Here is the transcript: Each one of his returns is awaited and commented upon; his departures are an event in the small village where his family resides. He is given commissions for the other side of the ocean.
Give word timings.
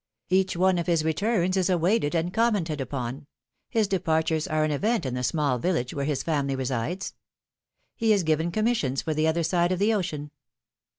Each 0.29 0.57
one 0.57 0.79
of 0.79 0.87
his 0.87 1.03
returns 1.05 1.55
is 1.55 1.69
awaited 1.69 2.15
and 2.15 2.33
commented 2.33 2.81
upon; 2.81 3.27
his 3.69 3.87
departures 3.87 4.47
are 4.47 4.63
an 4.63 4.71
event 4.71 5.05
in 5.05 5.13
the 5.13 5.21
small 5.21 5.59
village 5.59 5.93
where 5.93 6.05
his 6.05 6.23
family 6.23 6.55
resides. 6.55 7.13
He 7.95 8.11
is 8.11 8.23
given 8.23 8.49
commissions 8.51 9.03
for 9.03 9.13
the 9.13 9.27
other 9.27 9.43
side 9.43 9.71
of 9.71 9.77
the 9.77 9.93
ocean. 9.93 10.31